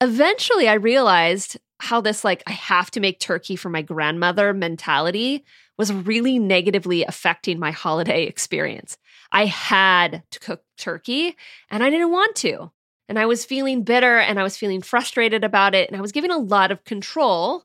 Eventually, 0.00 0.68
I 0.68 0.74
realized 0.74 1.58
how 1.80 2.00
this, 2.00 2.22
like, 2.22 2.44
I 2.46 2.52
have 2.52 2.92
to 2.92 3.00
make 3.00 3.18
turkey 3.18 3.56
for 3.56 3.70
my 3.70 3.82
grandmother 3.82 4.54
mentality 4.54 5.44
was 5.76 5.92
really 5.92 6.38
negatively 6.38 7.02
affecting 7.02 7.58
my 7.58 7.72
holiday 7.72 8.22
experience. 8.22 8.98
I 9.32 9.46
had 9.46 10.22
to 10.30 10.38
cook 10.38 10.62
turkey 10.78 11.34
and 11.70 11.82
I 11.82 11.90
didn't 11.90 12.12
want 12.12 12.36
to. 12.36 12.70
And 13.08 13.18
I 13.18 13.26
was 13.26 13.44
feeling 13.44 13.82
bitter 13.82 14.18
and 14.18 14.38
I 14.38 14.42
was 14.42 14.56
feeling 14.56 14.80
frustrated 14.80 15.44
about 15.44 15.74
it. 15.74 15.88
And 15.88 15.96
I 15.96 16.00
was 16.00 16.12
giving 16.12 16.30
a 16.30 16.38
lot 16.38 16.70
of 16.70 16.84
control 16.84 17.64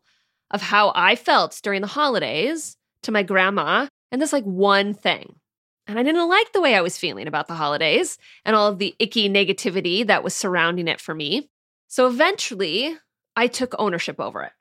of 0.51 0.61
how 0.61 0.91
I 0.95 1.15
felt 1.15 1.59
during 1.63 1.81
the 1.81 1.87
holidays 1.87 2.77
to 3.03 3.11
my 3.11 3.23
grandma 3.23 3.87
and 4.11 4.21
this 4.21 4.33
like 4.33 4.43
one 4.43 4.93
thing. 4.93 5.35
And 5.87 5.97
I 5.97 6.03
didn't 6.03 6.27
like 6.27 6.51
the 6.51 6.61
way 6.61 6.75
I 6.75 6.81
was 6.81 6.97
feeling 6.97 7.27
about 7.27 7.47
the 7.47 7.55
holidays 7.55 8.17
and 8.43 8.55
all 8.55 8.67
of 8.67 8.77
the 8.77 8.95
icky 8.99 9.29
negativity 9.29 10.05
that 10.05 10.23
was 10.23 10.33
surrounding 10.33 10.87
it 10.87 10.99
for 10.99 11.15
me. 11.15 11.49
So 11.87 12.07
eventually, 12.07 12.97
I 13.35 13.47
took 13.47 13.73
ownership 13.79 14.19
over 14.19 14.43
it. 14.43 14.51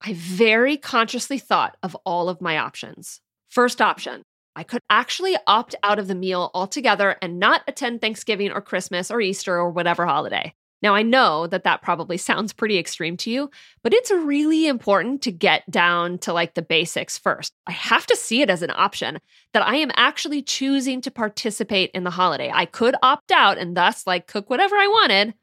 I 0.00 0.12
very 0.12 0.76
consciously 0.76 1.38
thought 1.38 1.76
of 1.82 1.96
all 2.04 2.28
of 2.28 2.40
my 2.40 2.58
options. 2.58 3.20
First 3.48 3.80
option, 3.80 4.22
I 4.56 4.62
could 4.62 4.80
actually 4.88 5.36
opt 5.46 5.74
out 5.82 5.98
of 5.98 6.08
the 6.08 6.14
meal 6.14 6.50
altogether 6.54 7.16
and 7.20 7.38
not 7.38 7.62
attend 7.68 8.00
Thanksgiving 8.00 8.50
or 8.50 8.62
Christmas 8.62 9.10
or 9.10 9.20
Easter 9.20 9.54
or 9.54 9.70
whatever 9.70 10.06
holiday. 10.06 10.54
Now, 10.82 10.94
I 10.94 11.02
know 11.02 11.46
that 11.46 11.64
that 11.64 11.82
probably 11.82 12.16
sounds 12.16 12.52
pretty 12.52 12.78
extreme 12.78 13.16
to 13.18 13.30
you, 13.30 13.50
but 13.82 13.92
it's 13.92 14.10
really 14.10 14.66
important 14.66 15.22
to 15.22 15.32
get 15.32 15.70
down 15.70 16.18
to 16.18 16.32
like 16.32 16.54
the 16.54 16.62
basics 16.62 17.18
first. 17.18 17.52
I 17.66 17.72
have 17.72 18.06
to 18.06 18.16
see 18.16 18.40
it 18.40 18.50
as 18.50 18.62
an 18.62 18.72
option 18.74 19.18
that 19.52 19.66
I 19.66 19.76
am 19.76 19.90
actually 19.94 20.42
choosing 20.42 21.00
to 21.02 21.10
participate 21.10 21.90
in 21.92 22.04
the 22.04 22.10
holiday. 22.10 22.50
I 22.52 22.66
could 22.66 22.94
opt 23.02 23.32
out 23.32 23.58
and 23.58 23.76
thus 23.76 24.06
like 24.06 24.26
cook 24.26 24.48
whatever 24.48 24.76
I 24.76 24.86
wanted, 24.86 25.34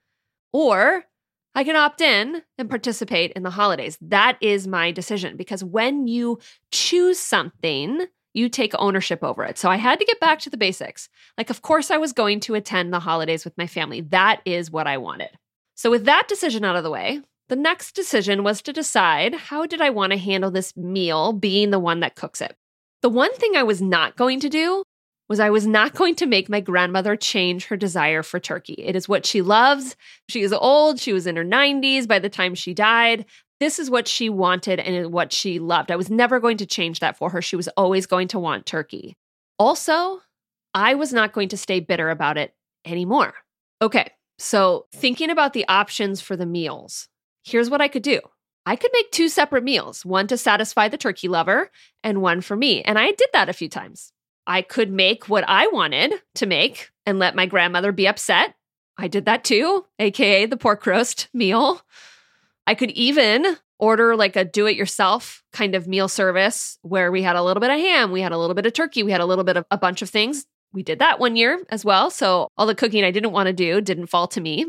or 0.51 1.05
I 1.55 1.63
can 1.63 1.75
opt 1.75 2.01
in 2.01 2.41
and 2.57 2.69
participate 2.69 3.31
in 3.33 3.43
the 3.43 3.51
holidays. 3.51 3.97
That 4.01 4.37
is 4.41 4.67
my 4.67 4.91
decision 4.91 5.35
because 5.37 5.63
when 5.63 6.07
you 6.07 6.39
choose 6.71 7.19
something, 7.19 8.07
you 8.33 8.49
take 8.49 8.73
ownership 8.77 9.23
over 9.23 9.43
it. 9.43 9.57
So 9.57 9.69
I 9.69 9.75
had 9.75 9.99
to 9.99 10.05
get 10.05 10.19
back 10.19 10.39
to 10.39 10.49
the 10.49 10.57
basics. 10.57 11.09
Like, 11.37 11.49
of 11.49 11.61
course, 11.61 11.91
I 11.91 11.97
was 11.97 12.13
going 12.13 12.39
to 12.41 12.55
attend 12.55 12.91
the 12.91 12.99
holidays 12.99 13.43
with 13.45 13.57
my 13.57 13.67
family. 13.67 14.01
That 14.01 14.41
is 14.45 14.71
what 14.71 14.87
I 14.87 14.97
wanted. 14.97 15.29
So, 15.75 15.89
with 15.89 16.05
that 16.05 16.27
decision 16.27 16.63
out 16.63 16.75
of 16.75 16.83
the 16.83 16.91
way, 16.91 17.21
the 17.49 17.55
next 17.55 17.93
decision 17.93 18.43
was 18.43 18.61
to 18.61 18.73
decide 18.73 19.33
how 19.33 19.65
did 19.65 19.81
I 19.81 19.89
want 19.89 20.11
to 20.11 20.17
handle 20.17 20.51
this 20.51 20.75
meal 20.77 21.33
being 21.33 21.71
the 21.71 21.79
one 21.79 21.99
that 21.99 22.15
cooks 22.15 22.41
it. 22.41 22.55
The 23.01 23.09
one 23.09 23.33
thing 23.35 23.55
I 23.55 23.63
was 23.63 23.81
not 23.81 24.15
going 24.15 24.39
to 24.41 24.49
do 24.49 24.83
was 25.29 25.39
I 25.39 25.49
was 25.49 25.65
not 25.65 25.93
going 25.93 26.15
to 26.15 26.25
make 26.25 26.49
my 26.49 26.59
grandmother 26.59 27.15
change 27.15 27.65
her 27.65 27.77
desire 27.77 28.23
for 28.23 28.39
turkey. 28.39 28.75
It 28.77 28.95
is 28.95 29.09
what 29.09 29.25
she 29.25 29.41
loves. 29.41 29.95
She 30.29 30.41
is 30.41 30.53
old. 30.53 30.99
She 30.99 31.13
was 31.13 31.27
in 31.27 31.35
her 31.35 31.45
90s 31.45 32.07
by 32.07 32.19
the 32.19 32.29
time 32.29 32.55
she 32.55 32.73
died. 32.73 33.25
This 33.63 33.79
is 33.79 33.89
what 33.89 34.09
she 34.09 34.29
wanted 34.29 34.81
and 34.81 35.13
what 35.13 35.31
she 35.31 35.57
loved. 35.57 35.89
I 35.89 35.95
was 35.95 36.09
never 36.09 36.41
going 36.41 36.57
to 36.57 36.65
change 36.65 36.99
that 36.99 37.15
for 37.15 37.29
her. 37.29 37.41
She 37.41 37.55
was 37.55 37.69
always 37.69 38.05
going 38.05 38.27
to 38.27 38.39
want 38.39 38.65
turkey. 38.65 39.15
Also, 39.57 40.19
I 40.73 40.95
was 40.95 41.13
not 41.13 41.31
going 41.31 41.47
to 41.47 41.55
stay 41.55 41.79
bitter 41.79 42.09
about 42.09 42.37
it 42.37 42.53
anymore. 42.83 43.33
Okay, 43.81 44.11
so 44.37 44.87
thinking 44.91 45.29
about 45.29 45.53
the 45.53 45.65
options 45.69 46.19
for 46.19 46.35
the 46.35 46.45
meals, 46.45 47.07
here's 47.45 47.69
what 47.69 47.79
I 47.79 47.87
could 47.87 48.03
do. 48.03 48.19
I 48.65 48.75
could 48.75 48.91
make 48.91 49.11
two 49.11 49.29
separate 49.29 49.63
meals, 49.63 50.05
one 50.05 50.27
to 50.27 50.37
satisfy 50.37 50.89
the 50.89 50.97
turkey 50.97 51.29
lover 51.29 51.71
and 52.03 52.21
one 52.21 52.41
for 52.41 52.57
me. 52.57 52.81
And 52.81 52.99
I 52.99 53.11
did 53.11 53.29
that 53.31 53.47
a 53.47 53.53
few 53.53 53.69
times. 53.69 54.11
I 54.45 54.61
could 54.61 54.91
make 54.91 55.29
what 55.29 55.45
I 55.47 55.67
wanted 55.67 56.15
to 56.35 56.45
make 56.45 56.91
and 57.05 57.17
let 57.17 57.33
my 57.33 57.45
grandmother 57.45 57.93
be 57.93 58.09
upset. 58.09 58.55
I 58.97 59.07
did 59.07 59.23
that 59.23 59.45
too, 59.45 59.85
AKA 59.99 60.47
the 60.47 60.57
pork 60.57 60.85
roast 60.85 61.29
meal. 61.33 61.81
I 62.65 62.75
could 62.75 62.91
even 62.91 63.57
order 63.79 64.15
like 64.15 64.35
a 64.35 64.45
do 64.45 64.65
it 64.65 64.77
yourself 64.77 65.43
kind 65.51 65.75
of 65.75 65.87
meal 65.87 66.07
service 66.07 66.77
where 66.81 67.11
we 67.11 67.21
had 67.21 67.35
a 67.35 67.43
little 67.43 67.59
bit 67.59 67.69
of 67.69 67.79
ham, 67.79 68.11
we 68.11 68.21
had 68.21 68.31
a 68.31 68.37
little 68.37 68.55
bit 68.55 68.65
of 68.65 68.73
turkey, 68.73 69.03
we 69.03 69.11
had 69.11 69.21
a 69.21 69.25
little 69.25 69.43
bit 69.43 69.57
of 69.57 69.65
a 69.71 69.77
bunch 69.77 70.01
of 70.01 70.09
things. 70.09 70.45
We 70.71 70.83
did 70.83 70.99
that 70.99 71.19
one 71.19 71.35
year 71.35 71.63
as 71.69 71.85
well. 71.85 72.09
So 72.09 72.47
all 72.57 72.65
the 72.65 72.75
cooking 72.75 73.03
I 73.03 73.11
didn't 73.11 73.31
want 73.31 73.47
to 73.47 73.53
do 73.53 73.81
didn't 73.81 74.07
fall 74.07 74.27
to 74.29 74.41
me. 74.41 74.65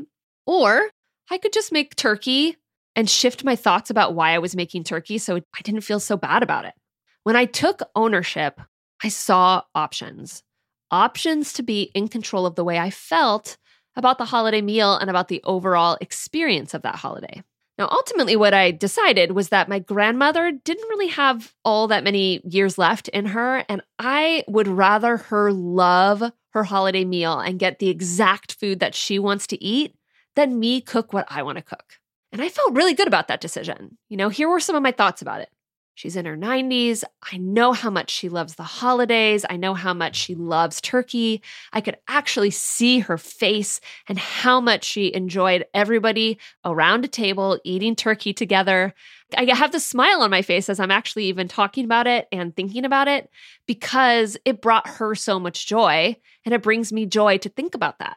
Or 0.47 0.91
I 1.31 1.39
could 1.39 1.53
just 1.53 1.73
make 1.73 1.97
turkey 1.97 2.57
and 2.97 3.09
shift 3.09 3.45
my 3.45 3.57
thoughts 3.57 3.91
about 3.91 4.15
why 4.15 4.33
I 4.33 4.39
was 4.39 4.55
making 4.55 4.85
turkey 4.85 5.19
so 5.19 5.37
I 5.37 5.63
didn't 5.63 5.81
feel 5.81 6.01
so 6.01 6.17
bad 6.17 6.43
about 6.43 6.65
it. 6.65 6.75
When 7.23 7.37
I 7.37 7.47
took 7.47 7.81
ownership, 7.97 8.61
I 9.03 9.09
saw 9.09 9.63
options. 9.75 10.43
Options 10.91 11.53
to 11.55 11.63
be 11.63 11.91
in 11.95 12.09
control 12.09 12.47
of 12.47 12.55
the 12.55 12.65
way 12.65 12.79
I 12.79 12.91
felt 12.91 13.57
about 13.97 14.19
the 14.19 14.27
holiday 14.27 14.61
meal 14.61 14.97
and 14.97 15.09
about 15.09 15.29
the 15.29 15.41
overall 15.45 15.97
experience 16.01 16.75
of 16.75 16.83
that 16.83 16.97
holiday. 16.97 17.43
Now, 17.77 17.89
ultimately, 17.91 18.37
what 18.37 18.55
I 18.55 18.71
decided 18.71 19.33
was 19.33 19.49
that 19.49 19.69
my 19.69 19.81
grandmother 19.81 20.53
didn't 20.53 20.89
really 20.89 21.09
have 21.09 21.55
all 21.65 21.89
that 21.89 22.05
many 22.05 22.41
years 22.45 22.79
left 22.79 23.09
in 23.09 23.27
her, 23.27 23.65
and 23.69 23.83
I 23.99 24.45
would 24.47 24.69
rather 24.69 25.17
her 25.17 25.53
love 25.53 26.23
her 26.51 26.65
holiday 26.65 27.05
meal 27.05 27.41
and 27.41 27.59
get 27.59 27.81
the 27.81 27.89
exact 27.89 28.55
food 28.61 28.79
that 28.79 28.95
she 28.95 29.19
wants 29.19 29.47
to 29.49 29.63
eat 29.63 29.97
than 30.37 30.61
me 30.61 30.81
cook 30.81 31.13
what 31.13 31.27
I 31.29 31.43
want 31.43 31.59
to 31.59 31.65
cook. 31.65 31.99
And 32.33 32.41
I 32.41 32.49
felt 32.49 32.75
really 32.75 32.95
good 32.95 33.09
about 33.09 33.29
that 33.29 33.41
decision. 33.41 33.99
You 34.09 34.17
know, 34.17 34.29
here 34.29 34.49
were 34.49 34.61
some 34.61 34.77
of 34.77 34.83
my 34.83 34.93
thoughts 34.93 35.21
about 35.21 35.41
it. 35.41 35.49
She's 35.97 36.17
in 36.17 36.27
her 36.27 36.37
90s. 36.37 37.05
I 37.33 37.37
know 37.37 37.73
how 37.73 37.89
much 37.89 38.11
she 38.11 38.29
loves 38.29 38.57
the 38.57 38.65
holidays. 38.65 39.45
I 39.49 39.57
know 39.57 39.75
how 39.75 39.95
much 39.95 40.17
she 40.17 40.35
loves 40.35 40.81
turkey. 40.81 41.41
I 41.73 41.81
could 41.81 41.97
actually 42.09 42.51
see 42.51 42.99
her 42.99 43.17
face 43.17 43.81
and 44.09 44.19
how 44.19 44.61
much 44.61 44.85
she 44.85 45.15
enjoyed 45.15 45.67
everybody 45.73 46.39
around 46.65 47.05
a 47.05 47.09
table 47.09 47.61
eating 47.63 47.95
turkey 47.95 48.33
together. 48.33 48.93
I 49.37 49.45
have 49.55 49.73
the 49.73 49.81
smile 49.81 50.23
on 50.23 50.31
my 50.31 50.43
face 50.43 50.69
as 50.69 50.81
I'm 50.81 50.91
actually 50.91 51.27
even 51.27 51.47
talking 51.47 51.85
about 51.85 52.09
it 52.09 52.27
and 52.33 52.55
thinking 52.55 52.85
about 52.85 53.07
it 53.07 53.31
because 53.67 54.37
it 54.45 54.61
brought 54.61 54.89
her 54.89 55.15
so 55.15 55.39
much 55.39 55.67
joy. 55.67 56.17
And 56.45 56.53
it 56.53 56.63
brings 56.63 56.93
me 56.93 57.07
joy 57.07 57.39
to 57.39 57.49
think 57.49 57.75
about 57.75 58.01
that. 58.01 58.17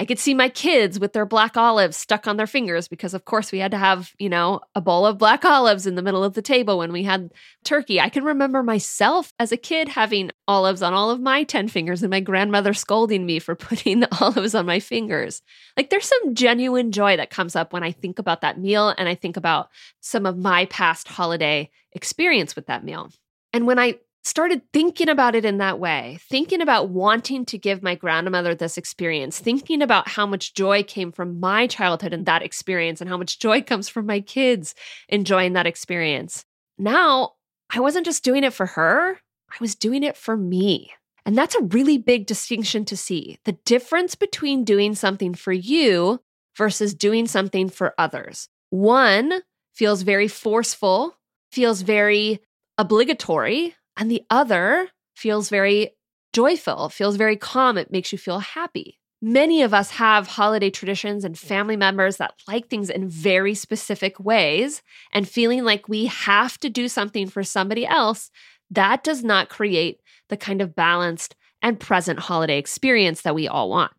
I 0.00 0.06
could 0.06 0.18
see 0.18 0.32
my 0.32 0.48
kids 0.48 0.98
with 0.98 1.12
their 1.12 1.26
black 1.26 1.58
olives 1.58 1.94
stuck 1.94 2.26
on 2.26 2.38
their 2.38 2.46
fingers 2.46 2.88
because, 2.88 3.12
of 3.12 3.26
course, 3.26 3.52
we 3.52 3.58
had 3.58 3.70
to 3.72 3.76
have, 3.76 4.14
you 4.18 4.30
know, 4.30 4.60
a 4.74 4.80
bowl 4.80 5.04
of 5.04 5.18
black 5.18 5.44
olives 5.44 5.86
in 5.86 5.94
the 5.94 6.00
middle 6.00 6.24
of 6.24 6.32
the 6.32 6.40
table 6.40 6.78
when 6.78 6.90
we 6.90 7.02
had 7.02 7.34
turkey. 7.64 8.00
I 8.00 8.08
can 8.08 8.24
remember 8.24 8.62
myself 8.62 9.34
as 9.38 9.52
a 9.52 9.58
kid 9.58 9.88
having 9.88 10.30
olives 10.48 10.80
on 10.80 10.94
all 10.94 11.10
of 11.10 11.20
my 11.20 11.42
10 11.44 11.68
fingers 11.68 12.02
and 12.02 12.10
my 12.10 12.20
grandmother 12.20 12.72
scolding 12.72 13.26
me 13.26 13.38
for 13.40 13.54
putting 13.54 14.00
the 14.00 14.08
olives 14.22 14.54
on 14.54 14.64
my 14.64 14.80
fingers. 14.80 15.42
Like, 15.76 15.90
there's 15.90 16.08
some 16.08 16.34
genuine 16.34 16.92
joy 16.92 17.18
that 17.18 17.28
comes 17.28 17.54
up 17.54 17.74
when 17.74 17.82
I 17.82 17.92
think 17.92 18.18
about 18.18 18.40
that 18.40 18.58
meal 18.58 18.94
and 18.96 19.06
I 19.06 19.14
think 19.14 19.36
about 19.36 19.68
some 20.00 20.24
of 20.24 20.38
my 20.38 20.64
past 20.64 21.08
holiday 21.08 21.68
experience 21.92 22.56
with 22.56 22.68
that 22.68 22.84
meal. 22.84 23.10
And 23.52 23.66
when 23.66 23.78
I 23.78 23.98
started 24.22 24.62
thinking 24.72 25.08
about 25.08 25.34
it 25.34 25.44
in 25.44 25.58
that 25.58 25.78
way, 25.78 26.18
thinking 26.28 26.60
about 26.60 26.90
wanting 26.90 27.44
to 27.46 27.58
give 27.58 27.82
my 27.82 27.94
grandmother 27.94 28.54
this 28.54 28.76
experience, 28.76 29.38
thinking 29.38 29.82
about 29.82 30.08
how 30.08 30.26
much 30.26 30.54
joy 30.54 30.82
came 30.82 31.10
from 31.10 31.40
my 31.40 31.66
childhood 31.66 32.12
and 32.12 32.26
that 32.26 32.42
experience, 32.42 33.00
and 33.00 33.08
how 33.08 33.16
much 33.16 33.38
joy 33.38 33.62
comes 33.62 33.88
from 33.88 34.06
my 34.06 34.20
kids 34.20 34.74
enjoying 35.08 35.54
that 35.54 35.66
experience. 35.66 36.44
Now, 36.78 37.32
I 37.70 37.80
wasn't 37.80 38.06
just 38.06 38.24
doing 38.24 38.44
it 38.44 38.52
for 38.52 38.66
her, 38.66 39.20
I 39.50 39.56
was 39.60 39.74
doing 39.74 40.02
it 40.02 40.16
for 40.16 40.36
me. 40.36 40.92
And 41.26 41.36
that's 41.36 41.54
a 41.54 41.62
really 41.62 41.98
big 41.98 42.26
distinction 42.26 42.84
to 42.86 42.96
see 42.96 43.38
the 43.44 43.52
difference 43.52 44.14
between 44.14 44.64
doing 44.64 44.94
something 44.94 45.34
for 45.34 45.52
you 45.52 46.20
versus 46.56 46.94
doing 46.94 47.26
something 47.26 47.68
for 47.68 47.94
others. 47.98 48.48
One 48.70 49.42
feels 49.74 50.02
very 50.02 50.28
forceful, 50.28 51.16
feels 51.52 51.82
very 51.82 52.40
obligatory, 52.78 53.74
and 54.00 54.10
the 54.10 54.24
other 54.30 54.88
feels 55.14 55.50
very 55.50 55.90
joyful, 56.32 56.88
feels 56.88 57.16
very 57.16 57.36
calm. 57.36 57.76
It 57.76 57.92
makes 57.92 58.10
you 58.10 58.18
feel 58.18 58.38
happy. 58.38 58.98
Many 59.20 59.62
of 59.62 59.74
us 59.74 59.90
have 59.90 60.26
holiday 60.26 60.70
traditions 60.70 61.22
and 61.24 61.38
family 61.38 61.76
members 61.76 62.16
that 62.16 62.32
like 62.48 62.68
things 62.68 62.88
in 62.88 63.06
very 63.06 63.54
specific 63.54 64.18
ways, 64.18 64.80
and 65.12 65.28
feeling 65.28 65.62
like 65.62 65.88
we 65.88 66.06
have 66.06 66.56
to 66.60 66.70
do 66.70 66.88
something 66.88 67.28
for 67.28 67.44
somebody 67.44 67.86
else, 67.86 68.30
that 68.70 69.04
does 69.04 69.22
not 69.22 69.50
create 69.50 70.00
the 70.30 70.38
kind 70.38 70.62
of 70.62 70.74
balanced 70.74 71.36
and 71.60 71.78
present 71.78 72.20
holiday 72.20 72.56
experience 72.56 73.20
that 73.22 73.34
we 73.34 73.46
all 73.46 73.68
want. 73.68 73.92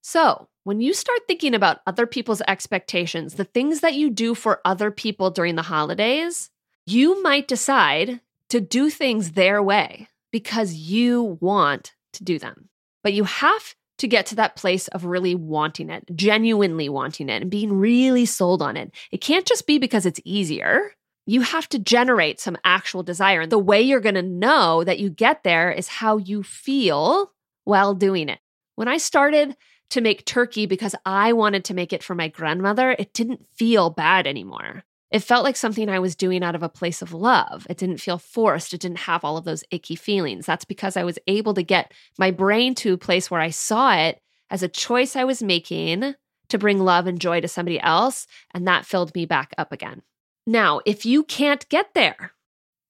So, 0.00 0.48
when 0.62 0.80
you 0.80 0.94
start 0.94 1.20
thinking 1.26 1.54
about 1.54 1.80
other 1.86 2.06
people's 2.06 2.42
expectations, 2.46 3.34
the 3.34 3.44
things 3.44 3.80
that 3.80 3.94
you 3.94 4.10
do 4.10 4.36
for 4.36 4.60
other 4.64 4.92
people 4.92 5.30
during 5.30 5.56
the 5.56 5.62
holidays, 5.62 6.50
you 6.86 7.20
might 7.22 7.48
decide 7.48 8.20
to 8.50 8.60
do 8.60 8.90
things 8.90 9.32
their 9.32 9.62
way 9.62 10.08
because 10.32 10.74
you 10.74 11.38
want 11.40 11.92
to 12.14 12.24
do 12.24 12.38
them. 12.38 12.68
But 13.02 13.12
you 13.12 13.24
have 13.24 13.74
to 13.98 14.08
get 14.08 14.26
to 14.26 14.36
that 14.36 14.56
place 14.56 14.88
of 14.88 15.04
really 15.04 15.34
wanting 15.34 15.90
it, 15.90 16.04
genuinely 16.14 16.88
wanting 16.88 17.28
it, 17.28 17.42
and 17.42 17.50
being 17.50 17.72
really 17.72 18.24
sold 18.24 18.62
on 18.62 18.76
it. 18.76 18.92
It 19.10 19.20
can't 19.20 19.46
just 19.46 19.66
be 19.66 19.78
because 19.78 20.06
it's 20.06 20.20
easier. 20.24 20.92
You 21.26 21.42
have 21.42 21.68
to 21.70 21.78
generate 21.78 22.40
some 22.40 22.56
actual 22.64 23.02
desire. 23.02 23.42
And 23.42 23.52
the 23.52 23.58
way 23.58 23.82
you're 23.82 24.00
going 24.00 24.14
to 24.14 24.22
know 24.22 24.84
that 24.84 24.98
you 24.98 25.10
get 25.10 25.42
there 25.42 25.70
is 25.70 25.88
how 25.88 26.16
you 26.16 26.42
feel 26.42 27.32
while 27.64 27.94
doing 27.94 28.28
it. 28.28 28.38
When 28.76 28.88
I 28.88 28.96
started 28.96 29.56
to 29.90 30.00
make 30.00 30.24
turkey 30.24 30.66
because 30.66 30.94
I 31.04 31.32
wanted 31.32 31.64
to 31.66 31.74
make 31.74 31.92
it 31.92 32.02
for 32.02 32.14
my 32.14 32.28
grandmother, 32.28 32.94
it 32.98 33.12
didn't 33.12 33.46
feel 33.54 33.90
bad 33.90 34.26
anymore. 34.26 34.84
It 35.10 35.20
felt 35.20 35.44
like 35.44 35.56
something 35.56 35.88
I 35.88 35.98
was 35.98 36.14
doing 36.14 36.42
out 36.42 36.54
of 36.54 36.62
a 36.62 36.68
place 36.68 37.00
of 37.00 37.14
love. 37.14 37.66
It 37.70 37.78
didn't 37.78 38.00
feel 38.00 38.18
forced. 38.18 38.74
It 38.74 38.80
didn't 38.80 38.98
have 38.98 39.24
all 39.24 39.38
of 39.38 39.44
those 39.44 39.64
icky 39.70 39.96
feelings. 39.96 40.44
That's 40.44 40.66
because 40.66 40.96
I 40.96 41.04
was 41.04 41.18
able 41.26 41.54
to 41.54 41.62
get 41.62 41.92
my 42.18 42.30
brain 42.30 42.74
to 42.76 42.92
a 42.92 42.98
place 42.98 43.30
where 43.30 43.40
I 43.40 43.50
saw 43.50 43.94
it 43.94 44.20
as 44.50 44.62
a 44.62 44.68
choice 44.68 45.16
I 45.16 45.24
was 45.24 45.42
making 45.42 46.14
to 46.48 46.58
bring 46.58 46.78
love 46.78 47.06
and 47.06 47.20
joy 47.20 47.40
to 47.40 47.48
somebody 47.48 47.80
else. 47.80 48.26
And 48.52 48.66
that 48.66 48.86
filled 48.86 49.14
me 49.14 49.24
back 49.24 49.54
up 49.56 49.72
again. 49.72 50.02
Now, 50.46 50.80
if 50.84 51.06
you 51.06 51.24
can't 51.24 51.68
get 51.68 51.94
there, 51.94 52.32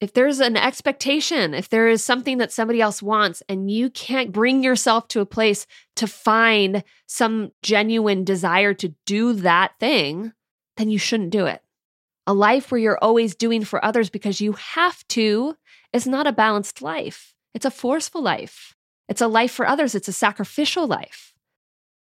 if 0.01 0.13
there's 0.13 0.39
an 0.39 0.57
expectation, 0.57 1.55
if 1.55 1.69
there 1.69 1.89
is 1.89 2.05
something 2.05 2.39
that 2.39 2.53
somebody 2.53 2.81
else 2.81 3.03
wants, 3.03 3.43
and 3.49 3.69
you 3.69 3.91
can't 3.91 4.31
bring 4.31 4.63
yourself 4.63 5.09
to 5.09 5.21
a 5.21 5.27
place 5.27 5.67
to 5.97 6.07
find 6.07 6.85
some 7.07 7.51
genuine 7.63 8.23
desire 8.23 8.75
to 8.75 8.95
do 9.07 9.33
that 9.33 9.73
thing, 9.81 10.33
then 10.77 10.89
you 10.89 10.99
shouldn't 10.99 11.31
do 11.31 11.47
it. 11.47 11.63
A 12.29 12.35
life 12.35 12.71
where 12.71 12.79
you're 12.79 13.03
always 13.03 13.35
doing 13.35 13.65
for 13.65 13.83
others 13.83 14.11
because 14.11 14.39
you 14.39 14.53
have 14.53 15.03
to 15.09 15.57
is 15.95 16.07
not 16.07 16.27
a 16.27 16.33
balanced 16.33 16.83
life. 16.83 17.33
It's 17.55 17.65
a 17.65 17.71
forceful 17.71 18.21
life. 18.21 18.77
It's 19.09 19.23
a 19.23 19.27
life 19.27 19.51
for 19.51 19.67
others. 19.67 19.95
It's 19.95 20.09
a 20.09 20.13
sacrificial 20.13 20.87
life. 20.87 21.33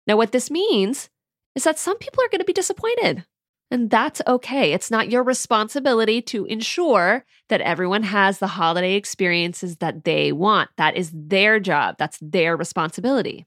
Now, 0.06 0.18
what 0.18 0.32
this 0.32 0.50
means 0.50 1.08
is 1.54 1.64
that 1.64 1.78
some 1.78 1.97
people 1.97 2.23
are 2.23 2.28
going 2.28 2.40
to 2.40 2.44
be 2.44 2.52
disappointed. 2.52 3.25
And 3.70 3.88
that's 3.88 4.20
okay. 4.26 4.75
It's 4.75 4.90
not 4.90 5.11
your 5.11 5.23
responsibility 5.23 6.20
to 6.23 6.44
ensure 6.44 7.25
that 7.49 7.62
everyone 7.62 8.02
has 8.02 8.38
the 8.38 8.49
holiday 8.49 8.97
experiences 8.97 9.78
that 9.78 10.04
they 10.04 10.30
want. 10.30 10.68
That 10.76 10.94
is 10.94 11.11
their 11.14 11.58
job, 11.58 11.97
that's 11.99 12.18
their 12.20 12.54
responsibility. 12.54 13.47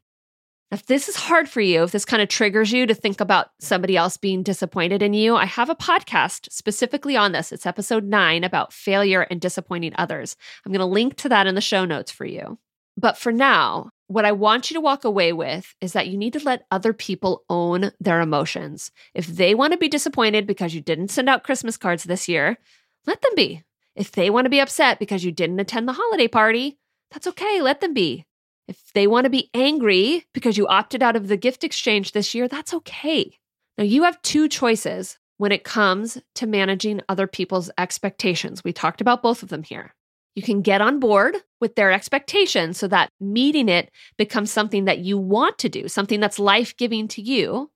If 0.71 0.85
this 0.85 1.09
is 1.09 1.17
hard 1.17 1.49
for 1.49 1.59
you, 1.59 1.83
if 1.83 1.91
this 1.91 2.05
kind 2.05 2.21
of 2.21 2.29
triggers 2.29 2.71
you 2.71 2.85
to 2.85 2.93
think 2.93 3.19
about 3.19 3.49
somebody 3.59 3.97
else 3.97 4.15
being 4.15 4.41
disappointed 4.41 5.01
in 5.01 5.13
you, 5.13 5.35
I 5.35 5.43
have 5.43 5.69
a 5.69 5.75
podcast 5.75 6.49
specifically 6.49 7.17
on 7.17 7.33
this. 7.33 7.51
It's 7.51 7.65
episode 7.65 8.05
nine 8.05 8.45
about 8.45 8.71
failure 8.71 9.27
and 9.29 9.41
disappointing 9.41 9.91
others. 9.97 10.37
I'm 10.65 10.71
going 10.71 10.79
to 10.79 10.85
link 10.85 11.17
to 11.17 11.29
that 11.29 11.45
in 11.45 11.55
the 11.55 11.61
show 11.61 11.83
notes 11.83 12.09
for 12.09 12.23
you. 12.23 12.57
But 12.95 13.17
for 13.17 13.33
now, 13.33 13.89
what 14.07 14.23
I 14.23 14.31
want 14.31 14.71
you 14.71 14.75
to 14.75 14.81
walk 14.81 15.03
away 15.03 15.33
with 15.33 15.75
is 15.81 15.91
that 15.91 16.07
you 16.07 16.17
need 16.17 16.33
to 16.33 16.43
let 16.45 16.65
other 16.71 16.93
people 16.93 17.43
own 17.49 17.91
their 17.99 18.21
emotions. 18.21 18.91
If 19.13 19.27
they 19.27 19.53
want 19.53 19.73
to 19.73 19.77
be 19.77 19.89
disappointed 19.89 20.47
because 20.47 20.73
you 20.73 20.79
didn't 20.79 21.11
send 21.11 21.27
out 21.27 21.43
Christmas 21.43 21.75
cards 21.75 22.05
this 22.05 22.29
year, 22.29 22.57
let 23.05 23.21
them 23.21 23.31
be. 23.35 23.63
If 23.93 24.13
they 24.13 24.29
want 24.29 24.45
to 24.45 24.49
be 24.49 24.61
upset 24.61 24.99
because 24.99 25.25
you 25.25 25.33
didn't 25.33 25.59
attend 25.59 25.89
the 25.89 25.93
holiday 25.93 26.29
party, 26.29 26.77
that's 27.11 27.27
okay, 27.27 27.61
let 27.61 27.81
them 27.81 27.93
be. 27.93 28.25
If 28.71 28.93
they 28.93 29.05
want 29.05 29.25
to 29.25 29.29
be 29.29 29.49
angry 29.53 30.25
because 30.33 30.57
you 30.57 30.65
opted 30.65 31.03
out 31.03 31.17
of 31.17 31.27
the 31.27 31.35
gift 31.35 31.65
exchange 31.65 32.13
this 32.13 32.33
year, 32.33 32.47
that's 32.47 32.73
okay. 32.73 33.37
Now, 33.77 33.83
you 33.83 34.03
have 34.03 34.21
two 34.21 34.47
choices 34.47 35.19
when 35.35 35.51
it 35.51 35.65
comes 35.65 36.17
to 36.35 36.47
managing 36.47 37.01
other 37.09 37.27
people's 37.27 37.69
expectations. 37.77 38.63
We 38.63 38.71
talked 38.71 39.01
about 39.01 39.21
both 39.21 39.43
of 39.43 39.49
them 39.49 39.63
here. 39.63 39.93
You 40.35 40.41
can 40.41 40.61
get 40.61 40.79
on 40.79 41.01
board 41.01 41.35
with 41.59 41.75
their 41.75 41.91
expectations 41.91 42.77
so 42.77 42.87
that 42.87 43.09
meeting 43.19 43.67
it 43.67 43.91
becomes 44.17 44.51
something 44.51 44.85
that 44.85 44.99
you 44.99 45.17
want 45.17 45.57
to 45.57 45.67
do, 45.67 45.89
something 45.89 46.21
that's 46.21 46.39
life 46.39 46.77
giving 46.77 47.09
to 47.09 47.21
you. 47.21 47.69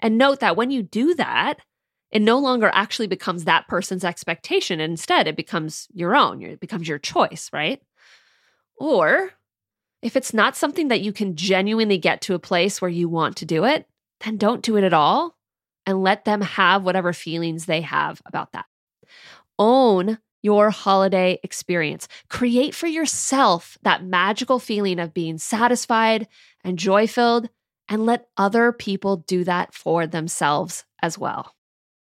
And 0.00 0.18
note 0.18 0.40
that 0.40 0.56
when 0.56 0.72
you 0.72 0.82
do 0.82 1.14
that, 1.14 1.60
it 2.10 2.22
no 2.22 2.40
longer 2.40 2.72
actually 2.74 3.06
becomes 3.06 3.44
that 3.44 3.68
person's 3.68 4.02
expectation. 4.02 4.80
Instead, 4.80 5.28
it 5.28 5.36
becomes 5.36 5.86
your 5.92 6.16
own, 6.16 6.42
it 6.42 6.58
becomes 6.58 6.88
your 6.88 6.98
choice, 6.98 7.50
right? 7.52 7.80
Or 8.80 9.30
if 10.02 10.16
it's 10.16 10.32
not 10.32 10.56
something 10.56 10.88
that 10.88 11.00
you 11.00 11.12
can 11.12 11.36
genuinely 11.36 11.98
get 11.98 12.20
to 12.22 12.34
a 12.34 12.38
place 12.38 12.80
where 12.80 12.90
you 12.90 13.08
want 13.08 13.36
to 13.36 13.44
do 13.44 13.64
it, 13.64 13.86
then 14.20 14.36
don't 14.36 14.62
do 14.62 14.76
it 14.76 14.84
at 14.84 14.92
all 14.92 15.36
and 15.86 16.02
let 16.02 16.24
them 16.24 16.40
have 16.40 16.84
whatever 16.84 17.12
feelings 17.12 17.66
they 17.66 17.80
have 17.80 18.20
about 18.26 18.52
that. 18.52 18.66
Own 19.58 20.18
your 20.42 20.70
holiday 20.70 21.38
experience. 21.42 22.08
Create 22.28 22.74
for 22.74 22.86
yourself 22.86 23.76
that 23.82 24.04
magical 24.04 24.58
feeling 24.58 24.98
of 24.98 25.12
being 25.12 25.38
satisfied 25.38 26.26
and 26.64 26.78
joy 26.78 27.06
filled, 27.06 27.48
and 27.88 28.06
let 28.06 28.28
other 28.36 28.72
people 28.72 29.16
do 29.16 29.44
that 29.44 29.74
for 29.74 30.06
themselves 30.06 30.84
as 31.02 31.18
well. 31.18 31.54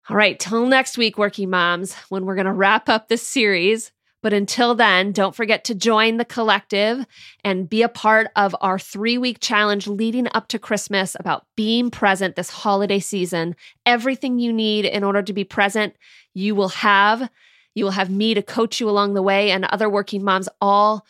All 0.08 0.16
right, 0.16 0.38
till 0.38 0.66
next 0.66 0.98
week, 0.98 1.18
working 1.18 1.50
moms, 1.50 1.94
when 2.08 2.24
we're 2.24 2.34
going 2.34 2.46
to 2.46 2.52
wrap 2.52 2.88
up 2.88 3.08
this 3.08 3.26
series. 3.26 3.92
But 4.24 4.32
until 4.32 4.74
then, 4.74 5.12
don't 5.12 5.34
forget 5.36 5.64
to 5.64 5.74
join 5.74 6.16
the 6.16 6.24
collective 6.24 7.04
and 7.44 7.68
be 7.68 7.82
a 7.82 7.90
part 7.90 8.28
of 8.36 8.56
our 8.62 8.78
three 8.78 9.18
week 9.18 9.36
challenge 9.38 9.86
leading 9.86 10.28
up 10.32 10.48
to 10.48 10.58
Christmas 10.58 11.14
about 11.20 11.44
being 11.56 11.90
present 11.90 12.34
this 12.34 12.48
holiday 12.48 13.00
season. 13.00 13.54
Everything 13.84 14.38
you 14.38 14.50
need 14.50 14.86
in 14.86 15.04
order 15.04 15.20
to 15.20 15.34
be 15.34 15.44
present, 15.44 15.94
you 16.32 16.54
will 16.54 16.70
have. 16.70 17.28
You 17.74 17.84
will 17.84 17.90
have 17.90 18.08
me 18.08 18.32
to 18.32 18.40
coach 18.40 18.80
you 18.80 18.88
along 18.88 19.12
the 19.12 19.20
way 19.20 19.50
and 19.50 19.66
other 19.66 19.90
working 19.90 20.24
moms 20.24 20.48
all 20.58 21.04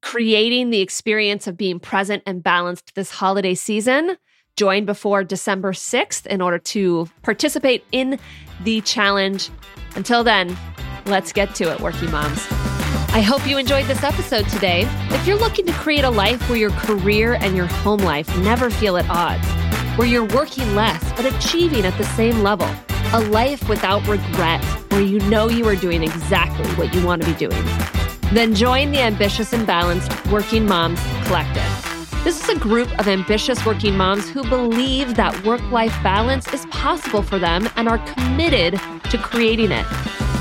creating 0.00 0.70
the 0.70 0.82
experience 0.82 1.48
of 1.48 1.56
being 1.56 1.80
present 1.80 2.22
and 2.26 2.44
balanced 2.44 2.94
this 2.94 3.10
holiday 3.10 3.56
season. 3.56 4.16
Join 4.56 4.84
before 4.84 5.24
December 5.24 5.72
6th 5.72 6.26
in 6.26 6.40
order 6.40 6.60
to 6.60 7.08
participate 7.22 7.84
in 7.90 8.20
the 8.62 8.82
challenge. 8.82 9.50
Until 9.96 10.22
then, 10.22 10.56
let's 11.06 11.32
get 11.32 11.54
to 11.56 11.72
it, 11.72 11.80
working 11.80 12.10
moms. 12.10 12.46
I 13.14 13.20
hope 13.20 13.46
you 13.46 13.58
enjoyed 13.58 13.86
this 13.86 14.02
episode 14.02 14.48
today. 14.48 14.88
If 15.10 15.26
you're 15.26 15.38
looking 15.38 15.66
to 15.66 15.72
create 15.72 16.04
a 16.04 16.10
life 16.10 16.48
where 16.48 16.58
your 16.58 16.70
career 16.70 17.34
and 17.34 17.56
your 17.56 17.66
home 17.66 18.00
life 18.00 18.34
never 18.38 18.70
feel 18.70 18.96
at 18.96 19.08
odds, 19.10 19.46
where 19.98 20.08
you're 20.08 20.24
working 20.24 20.74
less 20.74 21.02
but 21.12 21.26
achieving 21.26 21.84
at 21.84 21.96
the 21.98 22.04
same 22.04 22.42
level, 22.42 22.68
a 23.12 23.20
life 23.20 23.68
without 23.68 24.06
regret, 24.08 24.64
where 24.90 25.02
you 25.02 25.18
know 25.28 25.48
you 25.48 25.68
are 25.68 25.76
doing 25.76 26.02
exactly 26.02 26.66
what 26.76 26.94
you 26.94 27.04
want 27.04 27.22
to 27.22 27.30
be 27.30 27.36
doing. 27.36 27.64
Then 28.32 28.54
join 28.54 28.92
the 28.92 29.00
Ambitious 29.00 29.52
and 29.52 29.66
Balanced 29.66 30.26
Working 30.28 30.64
Moms 30.64 31.00
Collective. 31.26 31.92
This 32.24 32.42
is 32.42 32.48
a 32.48 32.58
group 32.58 32.88
of 32.98 33.08
ambitious 33.08 33.66
working 33.66 33.96
moms 33.96 34.28
who 34.30 34.42
believe 34.48 35.16
that 35.16 35.44
work 35.44 35.60
life 35.70 35.94
balance 36.02 36.50
is 36.54 36.64
possible 36.66 37.20
for 37.20 37.38
them 37.38 37.68
and 37.76 37.88
are 37.88 37.98
committed 38.14 38.80
to 39.10 39.18
creating 39.18 39.72
it. 39.72 39.84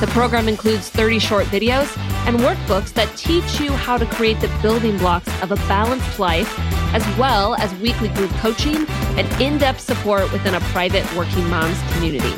The 0.01 0.07
program 0.07 0.47
includes 0.47 0.89
30 0.89 1.19
short 1.19 1.45
videos 1.45 1.95
and 2.25 2.39
workbooks 2.39 2.91
that 2.93 3.15
teach 3.15 3.59
you 3.59 3.71
how 3.71 3.97
to 3.97 4.05
create 4.07 4.39
the 4.39 4.47
building 4.59 4.97
blocks 4.97 5.29
of 5.43 5.51
a 5.51 5.55
balanced 5.67 6.17
life, 6.17 6.51
as 6.95 7.05
well 7.19 7.53
as 7.53 7.71
weekly 7.75 8.09
group 8.09 8.31
coaching 8.31 8.87
and 8.89 9.31
in 9.39 9.59
depth 9.59 9.79
support 9.79 10.31
within 10.31 10.55
a 10.55 10.59
private 10.71 11.05
working 11.15 11.47
moms 11.51 11.79
community. 11.93 12.33